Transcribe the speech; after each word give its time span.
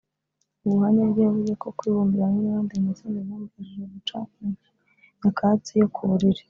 mu 0.61 0.69
buhamya 0.75 1.03
bwe 1.09 1.21
yavuze 1.27 1.53
ko 1.61 1.67
kwibumbira 1.77 2.23
hamwe 2.27 2.41
n’abandi 2.43 2.73
mu 2.77 2.83
matsinda 2.85 3.19
byamufashije 3.25 3.83
guca 3.93 4.17
nyakatsi 5.21 5.71
yo 5.81 5.87
kuburiri 5.95 6.39